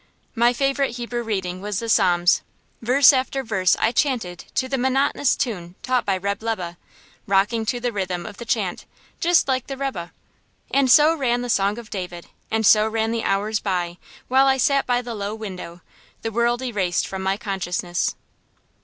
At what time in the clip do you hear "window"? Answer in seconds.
15.35-15.81